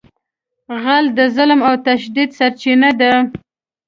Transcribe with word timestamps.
غل 0.83 1.05
د 1.17 1.19
ظلم 1.35 1.59
او 1.67 1.73
تشدد 1.87 2.29
سرچینه 2.37 2.89
ده 2.99 3.11